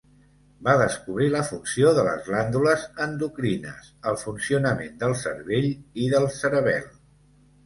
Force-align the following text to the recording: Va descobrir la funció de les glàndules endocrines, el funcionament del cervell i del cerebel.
Va 0.67 0.73
descobrir 0.77 1.27
la 1.33 1.41
funció 1.49 1.91
de 1.97 2.05
les 2.07 2.23
glàndules 2.29 2.85
endocrines, 3.05 3.91
el 4.13 4.19
funcionament 4.23 4.99
del 5.05 5.15
cervell 5.21 5.71
i 6.07 6.11
del 6.17 6.29
cerebel. 6.41 6.91